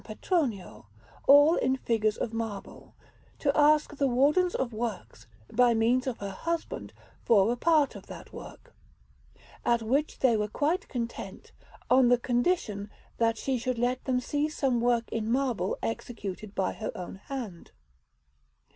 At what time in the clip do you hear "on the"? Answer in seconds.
11.87-12.17